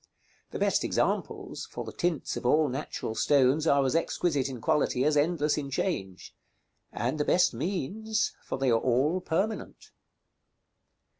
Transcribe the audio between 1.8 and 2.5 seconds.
the tints of